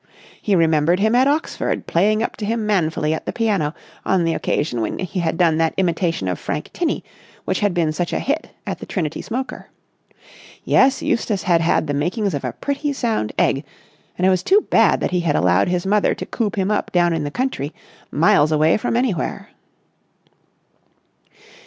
He 0.41 0.55
remembered 0.55 0.99
him 0.99 1.13
at 1.13 1.27
Oxford 1.27 1.85
playing 1.85 2.23
up 2.23 2.35
to 2.37 2.45
him 2.47 2.65
manfully 2.65 3.13
at 3.13 3.27
the 3.27 3.31
piano 3.31 3.75
on 4.03 4.23
the 4.23 4.33
occasion 4.33 4.81
when 4.81 4.97
he 4.97 5.19
had 5.19 5.37
done 5.37 5.57
that 5.59 5.75
imitation 5.77 6.27
of 6.27 6.39
Frank 6.39 6.71
Tinney 6.73 7.03
which 7.45 7.59
had 7.59 7.71
been 7.75 7.91
such 7.93 8.11
a 8.11 8.17
hit 8.17 8.49
at 8.65 8.79
the 8.79 8.87
Trinity 8.87 9.21
smoker. 9.21 9.67
Yes, 10.65 11.03
Eustace 11.03 11.43
had 11.43 11.61
had 11.61 11.85
the 11.85 11.93
makings 11.93 12.33
of 12.33 12.43
a 12.43 12.53
pretty 12.53 12.93
sound 12.93 13.31
egg, 13.37 13.63
and 14.17 14.25
it 14.25 14.31
was 14.31 14.41
too 14.41 14.65
bad 14.71 15.01
that 15.01 15.11
he 15.11 15.19
had 15.19 15.35
allowed 15.35 15.67
his 15.67 15.85
mother 15.85 16.15
to 16.15 16.25
coop 16.25 16.55
him 16.55 16.71
up 16.71 16.91
down 16.91 17.13
in 17.13 17.23
the 17.23 17.29
country, 17.29 17.71
miles 18.09 18.51
away 18.51 18.77
from 18.77 18.97
anywhere. 18.97 19.49